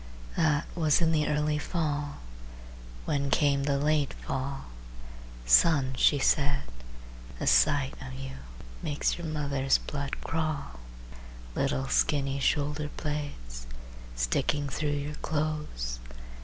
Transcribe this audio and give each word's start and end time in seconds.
That 0.35 0.65
was 0.75 0.99
in 0.99 1.11
the 1.11 1.27
early 1.27 1.59
fall. 1.59 2.17
When 3.05 3.29
came 3.29 3.65
the 3.65 3.77
late 3.77 4.13
fall, 4.13 4.65
"Son," 5.45 5.93
she 5.95 6.17
said, 6.17 6.63
"the 7.37 7.45
sight 7.45 7.93
of 8.01 8.11
you 8.15 8.37
Makes 8.81 9.19
your 9.19 9.27
mother's 9.27 9.77
blood 9.77 10.19
crawl,– 10.21 10.79
"Little 11.53 11.87
skinny 11.87 12.39
shoulder 12.39 12.89
blades 12.97 13.67
Sticking 14.15 14.67
through 14.69 14.89
your 14.89 15.15
clothes! 15.21 15.99